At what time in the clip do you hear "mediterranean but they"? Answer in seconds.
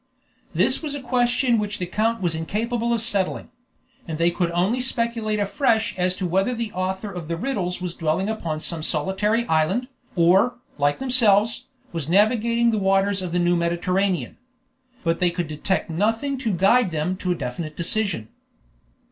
13.55-15.29